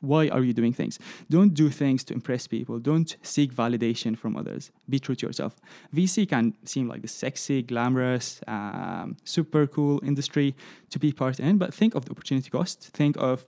[0.00, 0.98] why are you doing things?
[1.28, 2.78] Don't do things to impress people.
[2.78, 4.70] Don't seek validation from others.
[4.88, 5.56] Be true to yourself.
[5.94, 10.54] Vc can seem like the sexy glamorous um, super cool industry
[10.90, 12.90] to be part in but think of the opportunity cost.
[12.94, 13.44] Think of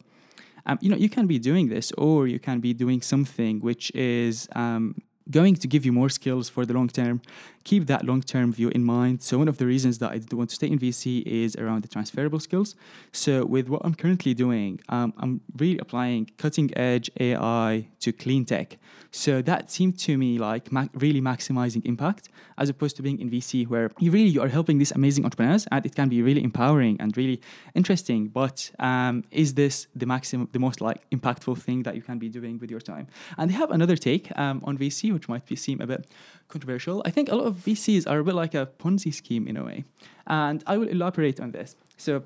[0.67, 3.91] um, you know you can be doing this or you can be doing something which
[3.95, 4.95] is um,
[5.31, 7.23] going to give you more skills for the long term.
[7.65, 9.23] Keep that long term view in mind.
[9.23, 11.89] So, one of the reasons that I want to stay in VC is around the
[11.89, 12.75] transferable skills.
[13.13, 18.45] So, with what I'm currently doing, um, I'm really applying cutting edge AI to clean
[18.45, 18.79] tech.
[19.11, 23.31] So, that seemed to me like ma- really maximizing impact as opposed to being in
[23.31, 26.43] VC, where you really you are helping these amazing entrepreneurs and it can be really
[26.43, 27.41] empowering and really
[27.75, 28.29] interesting.
[28.29, 32.29] But um, is this the maximum, the most like impactful thing that you can be
[32.29, 33.07] doing with your time?
[33.39, 36.07] And they have another take um, on VC, which might be, seem a bit
[36.49, 37.03] controversial.
[37.05, 39.65] I think a lot of VCs are a bit like a Ponzi scheme in a
[39.65, 39.85] way,
[40.27, 41.77] and I will elaborate on this.
[41.97, 42.23] So.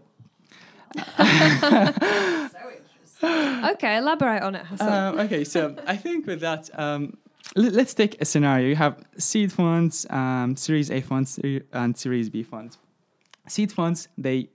[3.22, 4.92] okay, elaborate on it, Hasan.
[4.92, 7.16] Um, okay, so I think with that, um,
[7.54, 8.68] let, us take a scenario.
[8.68, 11.38] You have seed funds, um, Series A funds,
[11.72, 12.78] and Series B funds.
[13.48, 14.48] Seed funds, they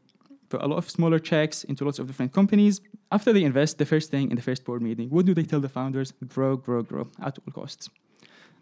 [0.49, 2.81] put a lot of smaller checks into lots of different companies.
[3.12, 5.60] After they invest, the first thing in the first board meeting, what do they tell
[5.60, 6.13] the founders?
[6.27, 7.89] Grow, grow, grow at all costs.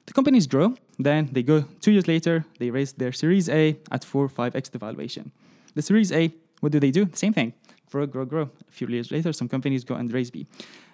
[0.10, 4.04] The companies grow, then they go two years later, they raise their Series A at
[4.04, 5.32] 4 or 5x the valuation.
[5.76, 7.08] The Series A, what do they do?
[7.14, 7.54] Same thing
[7.92, 8.50] grow, grow, grow.
[8.68, 10.48] A few years later, some companies go and raise B,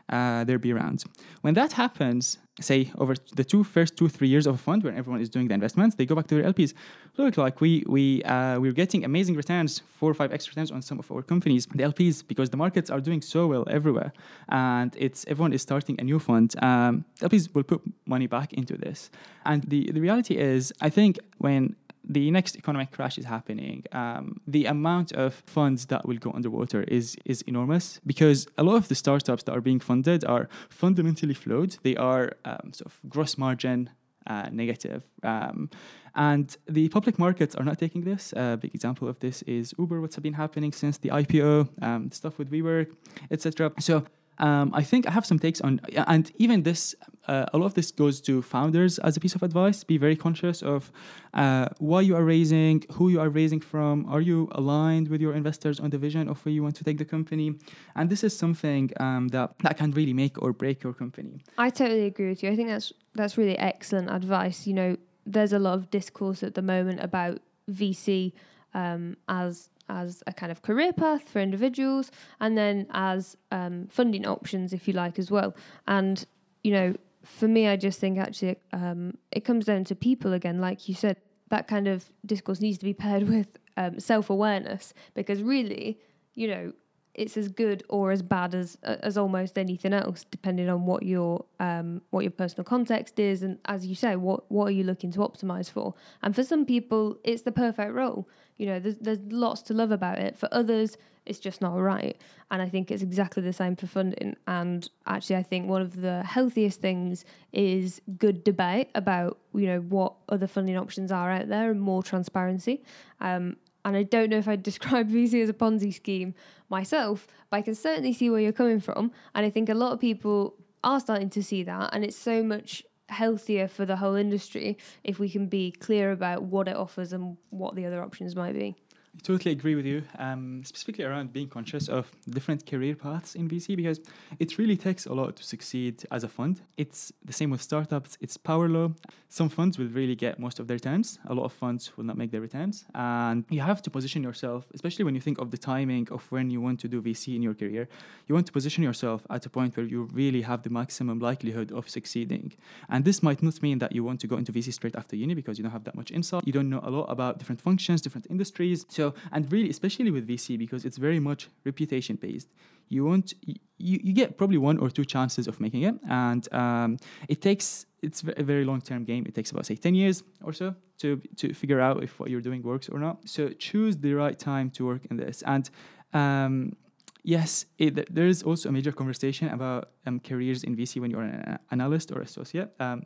[0.09, 1.05] uh, their B rounds.
[1.41, 4.93] When that happens, say over the two first two three years of a fund where
[4.93, 6.73] everyone is doing the investments, they go back to their LPs.
[7.17, 10.81] Look, like we we uh, we're getting amazing returns, four or five X returns on
[10.81, 14.13] some of our companies, the LPs, because the markets are doing so well everywhere,
[14.49, 16.55] and it's everyone is starting a new fund.
[16.61, 19.09] Um, LPs will put money back into this,
[19.45, 21.75] and the the reality is, I think when
[22.07, 26.83] the next economic crash is happening, um, the amount of funds that will go underwater
[26.83, 31.33] is is enormous because a lot of the startups that are being funded are fundamentally
[31.33, 31.77] flawed.
[31.83, 33.89] They are um, sort of gross margin
[34.27, 35.03] uh, negative.
[35.23, 35.69] Um,
[36.15, 38.33] and the public markets are not taking this.
[38.35, 42.37] A big example of this is Uber, what's been happening since the IPO, um, stuff
[42.37, 42.87] with WeWork,
[43.31, 43.71] etc.
[43.79, 44.05] So
[44.39, 46.95] um, I think I have some takes on, and even this,
[47.27, 49.83] uh, a lot of this goes to founders as a piece of advice.
[49.83, 50.91] Be very conscious of
[51.33, 54.05] uh, why you are raising, who you are raising from.
[54.07, 56.97] Are you aligned with your investors on the vision of where you want to take
[56.97, 57.55] the company?
[57.95, 61.41] And this is something um, that that can really make or break your company.
[61.57, 62.51] I totally agree with you.
[62.51, 64.67] I think that's that's really excellent advice.
[64.67, 67.39] You know, there's a lot of discourse at the moment about
[67.71, 68.33] VC
[68.73, 74.25] um, as as a kind of career path for individuals and then as um, funding
[74.25, 75.55] options, if you like, as well.
[75.87, 76.25] And,
[76.63, 80.59] you know, for me, I just think actually um, it comes down to people again,
[80.59, 81.17] like you said,
[81.49, 85.99] that kind of discourse needs to be paired with um, self awareness because really,
[86.33, 86.73] you know,
[87.15, 91.45] it's as good or as bad as as almost anything else, depending on what your
[91.59, 95.11] um, what your personal context is, and as you say, what what are you looking
[95.11, 95.93] to optimize for?
[96.21, 98.27] And for some people, it's the perfect role.
[98.57, 100.37] You know, there's there's lots to love about it.
[100.37, 102.19] For others, it's just not right.
[102.51, 104.35] And I think it's exactly the same for funding.
[104.47, 109.79] And actually, I think one of the healthiest things is good debate about you know
[109.79, 112.83] what other funding options are out there and more transparency.
[113.19, 116.33] Um, and I don't know if I'd describe VC as a Ponzi scheme
[116.69, 119.11] myself, but I can certainly see where you're coming from.
[119.33, 122.43] And I think a lot of people are starting to see that, and it's so
[122.43, 127.13] much healthier for the whole industry if we can be clear about what it offers
[127.13, 128.75] and what the other options might be.
[129.15, 133.47] I totally agree with you, um, specifically around being conscious of different career paths in
[133.47, 133.99] VC because
[134.39, 136.61] it really takes a lot to succeed as a fund.
[136.77, 138.91] It's the same with startups, it's power law.
[139.29, 142.17] Some funds will really get most of their returns, a lot of funds will not
[142.17, 142.85] make their returns.
[142.93, 146.49] And you have to position yourself, especially when you think of the timing of when
[146.49, 147.87] you want to do VC in your career,
[148.27, 151.71] you want to position yourself at a point where you really have the maximum likelihood
[151.71, 152.53] of succeeding.
[152.89, 155.33] And this might not mean that you want to go into VC straight after uni
[155.33, 158.01] because you don't have that much insight, you don't know a lot about different functions,
[158.01, 158.85] different industries.
[158.89, 162.49] So and really, especially with VC, because it's very much reputation based,
[162.89, 166.97] you want you, you get probably one or two chances of making it, and um,
[167.27, 169.25] it takes it's a very long term game.
[169.25, 172.41] It takes about say ten years or so to to figure out if what you're
[172.49, 173.27] doing works or not.
[173.27, 175.69] So choose the right time to work in this, and
[176.13, 176.75] um,
[177.23, 181.23] yes, it, there is also a major conversation about um, careers in VC when you're
[181.23, 182.69] an analyst or associate.
[182.79, 183.03] Um,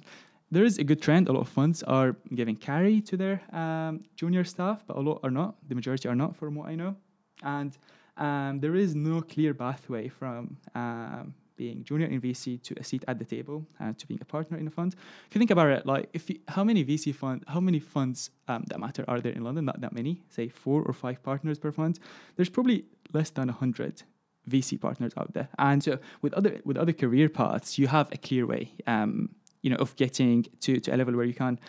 [0.51, 1.27] there is a good trend.
[1.29, 5.19] A lot of funds are giving carry to their um, junior staff, but a lot
[5.23, 5.55] are not.
[5.67, 6.95] The majority are not, from what I know.
[7.43, 7.77] And
[8.17, 13.03] um, there is no clear pathway from um, being junior in VC to a seat
[13.07, 14.95] at the table and to being a partner in a fund.
[15.27, 18.31] If you think about it, like if you, how many VC fund, how many funds
[18.47, 19.65] um, that matter are there in London?
[19.65, 20.21] Not that many.
[20.29, 21.99] Say four or five partners per fund.
[22.35, 24.03] There's probably less than hundred
[24.49, 25.49] VC partners out there.
[25.57, 28.73] And so with other with other career paths, you have a clear way.
[28.87, 29.29] Um,
[29.61, 31.59] you know of getting to, to a level where you can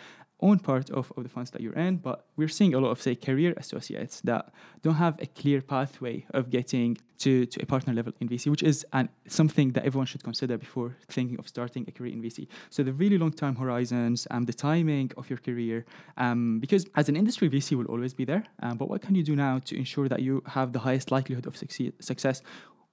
[0.41, 3.01] own part of, of the funds that you're in, but we're seeing a lot of,
[3.01, 4.51] say, career associates that
[4.81, 8.63] don't have a clear pathway of getting to, to a partner level in VC, which
[8.63, 12.47] is an, something that everyone should consider before thinking of starting a career in VC.
[12.69, 15.85] So the really long time horizons, um, the timing of your career,
[16.17, 18.43] um, because as an industry, VC will always be there.
[18.63, 21.45] Um, but what can you do now to ensure that you have the highest likelihood
[21.45, 22.41] of succeed, success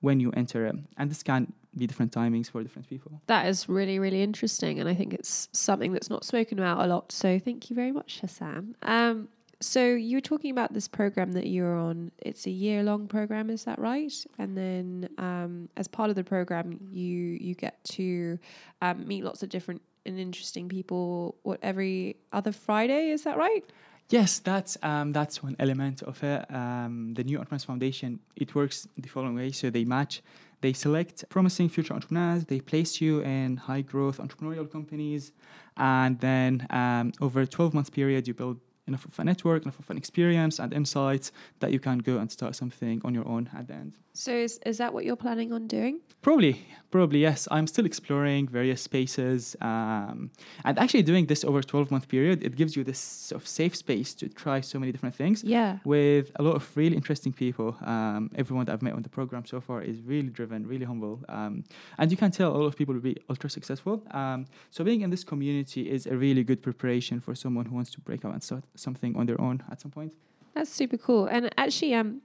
[0.01, 0.77] when you enter it?
[0.97, 3.21] And this can be different timings for different people.
[3.27, 4.79] That is really, really interesting.
[4.81, 7.13] And I think it's something that's not spoken about a lot.
[7.13, 8.77] So thank you very much, Hasan.
[8.83, 9.29] Um,
[9.61, 12.13] so you were talking about this program that you're on.
[12.19, 14.13] It's a year long program, is that right?
[14.39, 18.39] And then um, as part of the program, you you get to
[18.83, 21.37] um, meet lots of different and interesting people.
[21.43, 23.65] What every other Friday is that right?
[24.11, 26.51] Yes, that's um, that's one element of it.
[26.51, 29.51] Um, the New Entrepreneurs Foundation it works the following way.
[29.53, 30.23] So they match,
[30.63, 32.47] they select promising future entrepreneurs.
[32.47, 35.33] They place you in high growth entrepreneurial companies,
[35.77, 39.79] and then um, over a twelve month period, you build enough of a network, enough
[39.79, 43.51] of an experience and insights that you can go and start something on your own
[43.55, 43.93] at the end.
[44.19, 46.01] So is, is that what you're planning on doing?
[46.23, 47.47] Probably, probably yes.
[47.53, 50.33] I'm still exploring various spaces, um,
[50.65, 52.43] and actually doing this over a 12 month period.
[52.43, 55.45] It gives you this sort of safe space to try so many different things.
[55.45, 55.79] Yeah.
[55.85, 57.77] With a lot of really interesting people.
[57.85, 61.21] Um, everyone that I've met on the program so far is really driven, really humble,
[61.29, 61.63] um,
[61.99, 64.03] and you can tell a lot of people will be ultra successful.
[64.11, 67.93] Um, so being in this community is a really good preparation for someone who wants
[67.93, 70.15] to break out and start something on their own at some point.
[70.55, 71.27] That's super cool.
[71.27, 72.23] And actually, um,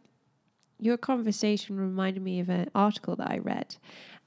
[0.85, 3.75] your conversation reminded me of an article that I read.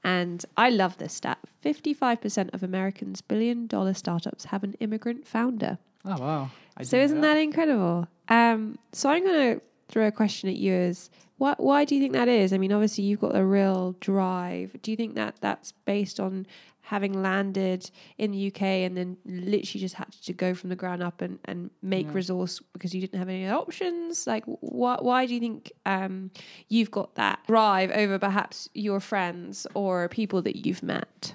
[0.03, 5.79] And I love this stat 55% of Americans' billion dollar startups have an immigrant founder.
[6.05, 6.51] Oh, wow.
[6.77, 7.33] I so, isn't that.
[7.33, 8.07] that incredible?
[8.29, 12.01] Um, so, I'm going to throw a question at you as what, why do you
[12.01, 12.51] think that is?
[12.53, 14.75] I mean, obviously, you've got a real drive.
[14.81, 16.47] Do you think that that's based on
[16.87, 21.03] having landed in the UK and then literally just had to go from the ground
[21.03, 22.13] up and, and make yeah.
[22.13, 24.25] resource because you didn't have any other options?
[24.25, 26.31] Like, wh- why do you think um,
[26.69, 31.33] you've got that drive over perhaps your friends or people that you've met?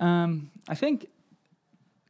[0.00, 1.06] Um, I think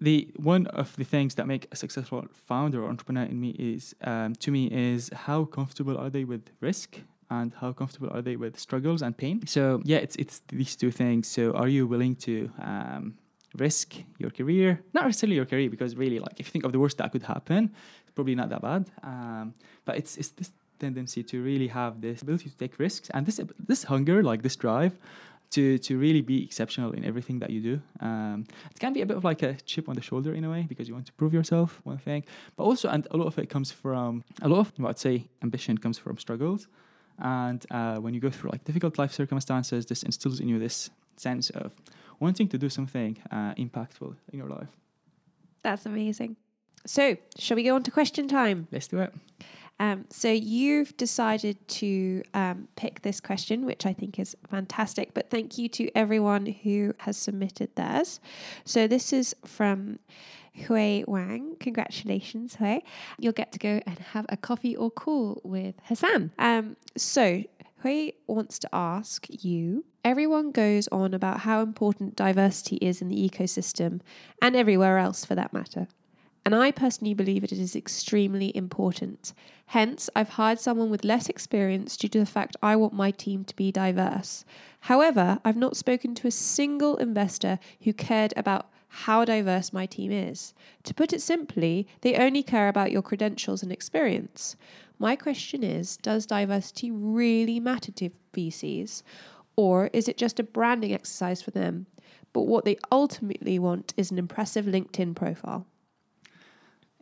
[0.00, 3.94] the one of the things that make a successful founder or entrepreneur in me is
[4.02, 7.00] um, to me is how comfortable are they with risk
[7.36, 9.36] and how comfortable are they with struggles and pain.
[9.46, 11.24] So yeah, it's it's these two things.
[11.36, 12.34] So are you willing to
[12.70, 13.04] um,
[13.66, 13.86] risk
[14.22, 14.68] your career?
[14.92, 17.26] Not necessarily your career, because really, like if you think of the worst that could
[17.34, 17.62] happen,
[18.02, 18.82] it's probably not that bad.
[19.02, 19.54] Um,
[19.86, 23.40] but it's it's this tendency to really have this ability to take risks and this
[23.68, 24.92] this hunger, like this drive.
[25.56, 27.74] To, to really be exceptional in everything that you do.
[28.00, 30.50] Um, it can be a bit of like a chip on the shoulder in a
[30.54, 32.24] way because you want to prove yourself, one thing.
[32.56, 35.16] But also, and a lot of it comes from, a lot of, what I'd say,
[35.42, 36.68] ambition comes from struggles.
[37.22, 40.90] And uh, when you go through like difficult life circumstances, this instills in you this
[41.16, 41.72] sense of
[42.18, 44.68] wanting to do something uh, impactful in your life.
[45.62, 46.36] That's amazing.
[46.84, 48.66] So, shall we go on to question time?
[48.72, 49.14] Let's do it.
[49.78, 55.14] Um, so you've decided to um, pick this question, which I think is fantastic.
[55.14, 58.20] But thank you to everyone who has submitted theirs.
[58.64, 59.98] So this is from
[60.66, 61.56] Hui Wang.
[61.60, 62.80] Congratulations, Hui.
[63.18, 66.32] You'll get to go and have a coffee or call with Hasan.
[66.38, 67.44] Um, so
[67.82, 73.28] Hui wants to ask you Everyone goes on about how important diversity is in the
[73.28, 74.00] ecosystem
[74.40, 75.86] and everywhere else for that matter.
[76.44, 79.32] And I personally believe it is extremely important.
[79.66, 83.44] Hence, I've hired someone with less experience due to the fact I want my team
[83.44, 84.44] to be diverse.
[84.80, 90.12] However, I've not spoken to a single investor who cared about how diverse my team
[90.12, 90.52] is.
[90.84, 94.54] To put it simply, they only care about your credentials and experience.
[94.98, 99.02] My question is Does diversity really matter to VCs?
[99.56, 101.86] Or is it just a branding exercise for them?
[102.32, 105.66] But what they ultimately want is an impressive LinkedIn profile.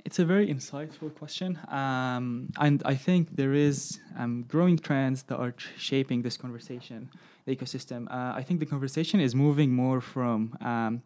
[0.04, 5.36] It's a very insightful question, um, and I think there is um, growing trends that
[5.36, 7.10] are shaping this conversation,
[7.44, 8.10] the ecosystem.
[8.10, 11.02] Uh, I think the conversation is moving more from um,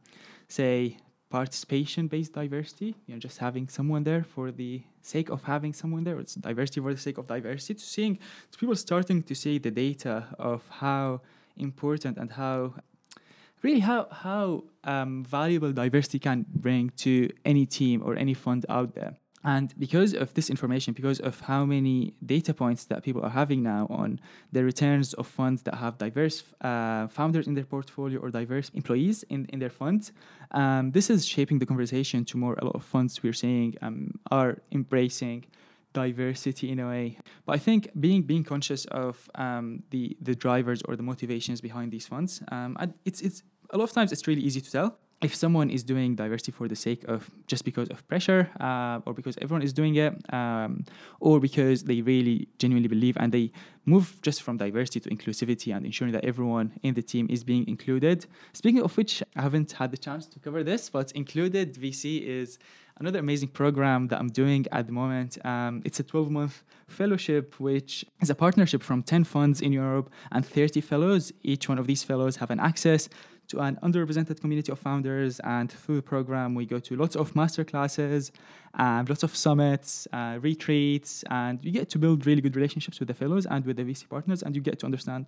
[0.49, 0.99] say
[1.31, 6.19] participation-based diversity, you know, just having someone there for the sake of having someone there.
[6.21, 7.75] It's diversity for the sake of diversity.
[7.75, 8.19] To seeing
[8.53, 11.23] to people starting to see the data of how
[11.57, 12.75] important and how
[13.63, 18.95] really how how um, valuable diversity can bring to any team or any fund out
[18.95, 19.15] there.
[19.45, 23.63] And because of this information, because of how many data points that people are having
[23.63, 24.19] now on
[24.53, 29.23] the returns of funds that have diverse uh, founders in their portfolio or diverse employees
[29.29, 30.13] in, in their funds,
[30.53, 34.19] um, this is shaping the conversation to more a lot of funds we're seeing um,
[34.31, 35.45] are embracing
[35.93, 37.19] diversity in a way.
[37.47, 41.93] But I think being being conscious of um, the the drivers or the motivations behind
[41.93, 45.35] these funds, um, it's it's a lot of times it's really easy to tell if
[45.35, 49.37] someone is doing diversity for the sake of just because of pressure uh, or because
[49.41, 50.85] everyone is doing it um,
[51.21, 53.51] or because they really genuinely believe and they
[53.87, 57.67] move just from diversity to inclusivity and ensuring that everyone in the team is being
[57.69, 58.27] included.
[58.53, 62.59] Speaking of which i haven't had the chance to cover this but included vc is
[63.01, 65.45] another amazing program that i'm doing at the moment.
[65.45, 70.11] Um, it's a 12 month fellowship which is a partnership from 10 funds in europe
[70.33, 71.33] and 30 fellows.
[71.43, 73.09] Each one of these fellows have an access
[73.49, 75.41] to an underrepresented community of founders.
[75.41, 78.33] And through the program, we go to lots of master classes,
[78.75, 83.09] and lots of summits, uh, retreats, and you get to build really good relationships with
[83.09, 85.27] the fellows and with the VC partners, and you get to understand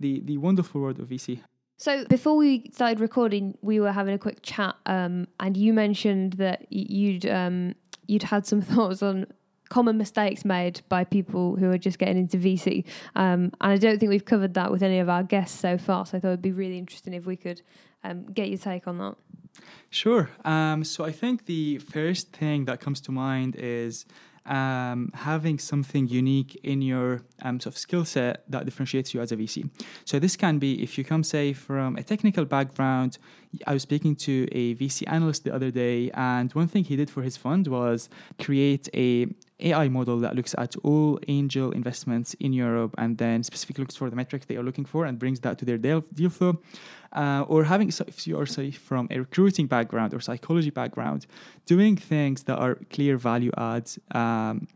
[0.00, 1.40] the, the wonderful world of VC.
[1.78, 6.34] So before we started recording, we were having a quick chat, um, and you mentioned
[6.34, 7.74] that you'd um,
[8.06, 9.26] you'd had some thoughts on
[9.68, 12.84] common mistakes made by people who are just getting into VC.
[13.14, 16.06] Um, and I don't think we've covered that with any of our guests so far.
[16.06, 17.62] So I thought it'd be really interesting if we could
[18.04, 19.16] um, get your take on that.
[19.90, 20.30] Sure.
[20.44, 24.04] Um, so I think the first thing that comes to mind is
[24.44, 29.32] um, having something unique in your um, sort of skill set that differentiates you as
[29.32, 29.68] a VC.
[30.04, 33.18] So this can be if you come, say, from a technical background.
[33.66, 37.10] I was speaking to a VC analyst the other day, and one thing he did
[37.10, 38.08] for his fund was
[38.38, 39.26] create a
[39.60, 44.10] AI model that looks at all angel investments in Europe and then specifically looks for
[44.10, 46.60] the metrics they are looking for and brings that to their deal, deal flow.
[47.12, 51.26] Uh, or having, if you are say from a recruiting background or psychology background,
[51.64, 53.98] doing things that are clear value adds.
[54.10, 54.68] Um,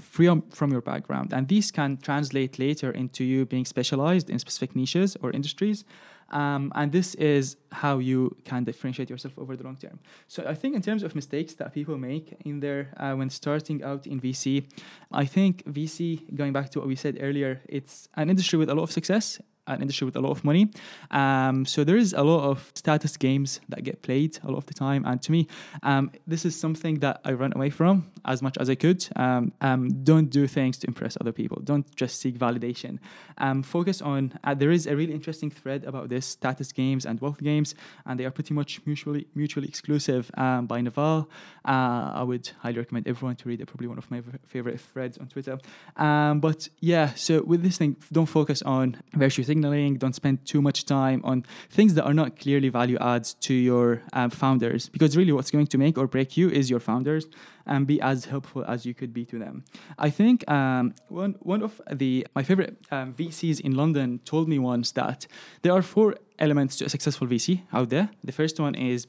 [0.00, 1.32] from from your background.
[1.32, 5.84] And these can translate later into you being specialized in specific niches or industries.
[6.30, 9.98] Um, and this is how you can differentiate yourself over the long term.
[10.28, 13.82] So I think in terms of mistakes that people make in there uh, when starting
[13.82, 14.64] out in VC,
[15.12, 18.74] I think VC, going back to what we said earlier, it's an industry with a
[18.74, 19.40] lot of success
[19.76, 20.70] an industry with a lot of money.
[21.10, 24.66] Um, so there is a lot of status games that get played a lot of
[24.66, 25.04] the time.
[25.04, 25.46] And to me,
[25.82, 29.06] um, this is something that I run away from as much as I could.
[29.16, 31.60] Um, um don't do things to impress other people.
[31.64, 32.98] Don't just seek validation.
[33.38, 37.20] Um, focus on, uh, there is a really interesting thread about this status games and
[37.20, 37.74] wealth games,
[38.06, 41.28] and they are pretty much mutually mutually exclusive um, by Naval.
[41.64, 43.66] Uh, I would highly recommend everyone to read it.
[43.66, 45.58] Probably one of my v- favorite threads on Twitter.
[45.96, 49.61] but yeah, so with this thing, don't focus on virtue signaling.
[49.62, 54.02] Don't spend too much time on things that are not clearly value adds to your
[54.12, 57.26] um, founders, because really what's going to make or break you is your founders
[57.66, 59.64] and be as helpful as you could be to them.
[59.98, 64.58] I think um, one one of the my favorite um, VCs in London told me
[64.58, 65.26] once that
[65.62, 68.10] there are four elements to a successful VC out there.
[68.24, 69.06] The first one is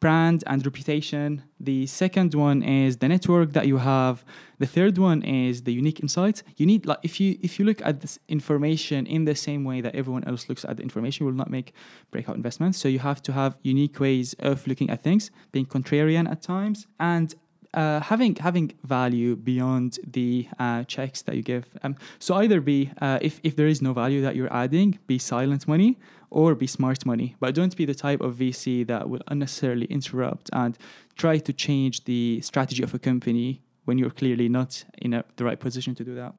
[0.00, 1.42] brand and reputation.
[1.60, 4.24] The second one is the network that you have.
[4.58, 6.42] The third one is the unique insights.
[6.56, 9.80] You need like if you if you look at this information in the same way
[9.82, 11.74] that everyone else looks at the information, you will not make
[12.10, 12.78] breakout investments.
[12.78, 16.86] So you have to have unique ways of looking at things, being contrarian at times,
[16.98, 17.34] and
[17.74, 21.66] uh, having having value beyond the uh, checks that you give.
[21.82, 25.18] Um, so either be uh, if if there is no value that you're adding, be
[25.18, 25.98] silent money
[26.30, 27.36] or be smart money.
[27.40, 30.78] But don't be the type of VC that will unnecessarily interrupt and
[31.16, 35.44] try to change the strategy of a company when you're clearly not in a, the
[35.44, 36.34] right position to do that.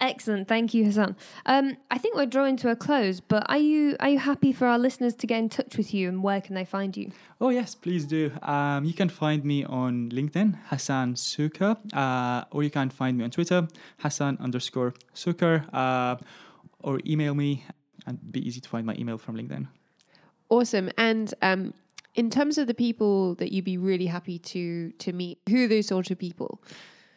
[0.00, 1.16] Excellent, thank you, Hasan.
[1.46, 4.66] Um, I think we're drawing to a close, but are you are you happy for
[4.66, 7.10] our listeners to get in touch with you, and where can they find you?
[7.40, 8.30] Oh yes, please do.
[8.42, 13.24] Um, you can find me on LinkedIn, Hasan Sukkar, uh, or you can find me
[13.24, 13.66] on Twitter,
[13.98, 16.16] Hasan underscore Sukkar, uh,
[16.80, 17.64] or email me
[18.06, 19.66] and be easy to find my email from LinkedIn.
[20.48, 20.90] Awesome.
[20.96, 21.74] And um,
[22.14, 25.68] in terms of the people that you'd be really happy to to meet, who are
[25.68, 26.62] those sort of people?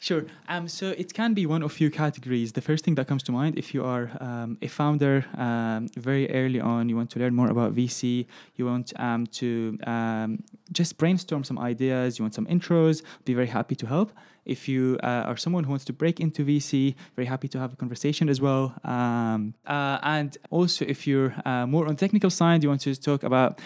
[0.02, 0.26] Sure.
[0.50, 2.54] Um, so it can be one of few categories.
[2.54, 6.28] The first thing that comes to mind, if you are um, a founder, um, very
[6.32, 8.26] early on, you want to learn more about VC,
[8.56, 13.46] you want um, to um, just brainstorm some ideas, you want some intros, be very
[13.46, 14.12] happy to help.
[14.44, 17.74] If you uh, are someone who wants to break into VC, very happy to have
[17.74, 18.74] a conversation as well.
[18.84, 23.22] Um, uh, and also, if you're uh, more on technical side, you want to talk
[23.22, 23.62] about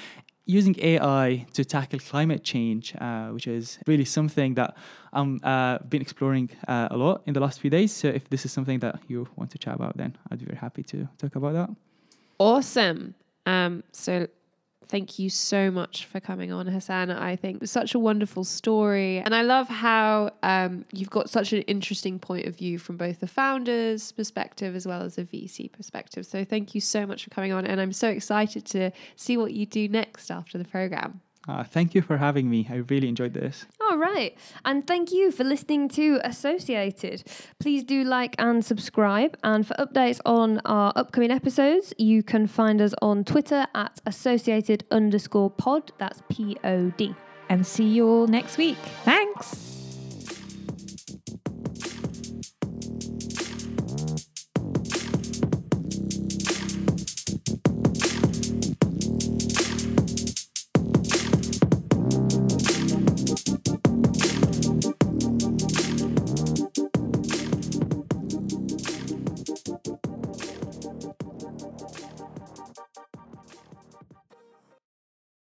[0.45, 4.75] using AI to tackle climate change, uh, which is really something that
[5.11, 7.91] I've uh, been exploring uh, a lot in the last few days.
[7.91, 10.57] So if this is something that you want to chat about, then I'd be very
[10.57, 11.69] happy to talk about that.
[12.37, 13.15] Awesome.
[13.45, 14.27] Um, so
[14.87, 17.11] Thank you so much for coming on, Hasan.
[17.11, 19.19] I think it's such a wonderful story.
[19.19, 23.19] And I love how um, you've got such an interesting point of view from both
[23.19, 26.25] the founder's perspective as well as a VC perspective.
[26.25, 27.65] So thank you so much for coming on.
[27.65, 31.21] And I'm so excited to see what you do next after the program.
[31.47, 32.67] Uh, thank you for having me.
[32.69, 33.65] I really enjoyed this.
[33.79, 34.35] All right.
[34.63, 37.23] And thank you for listening to Associated.
[37.59, 39.37] Please do like and subscribe.
[39.43, 44.85] And for updates on our upcoming episodes, you can find us on Twitter at associated
[44.89, 45.91] underscore pod.
[45.99, 47.13] That's P O D.
[47.49, 48.77] And see you all next week.
[49.03, 49.74] Thanks.